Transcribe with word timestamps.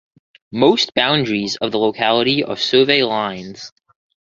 Most 0.51 0.95
boundaries 0.95 1.57
of 1.57 1.71
the 1.71 1.77
locality 1.77 2.43
are 2.43 2.57
survey 2.57 3.03
lines. 3.03 3.71